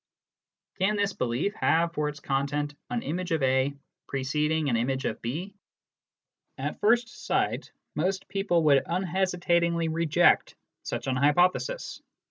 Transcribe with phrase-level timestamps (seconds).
[0.79, 3.75] Can this belief have for its content an image of A
[4.07, 5.53] preceding an image of B?
[6.57, 9.71] At first sight, most people would unhesitat HOW PROPOSITIONS MEAN.
[9.73, 12.01] 41 ingly reject such an hypothesis.